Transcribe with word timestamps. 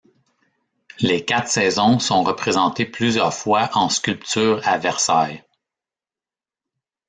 Les 0.99 1.25
Quatre 1.25 1.47
Saisons 1.47 1.99
sont 1.99 2.23
représentées 2.23 2.87
plusieurs 2.87 3.35
fois 3.35 3.69
en 3.75 3.87
sculpture 3.87 4.59
à 4.67 4.79
Versailles. 4.79 5.43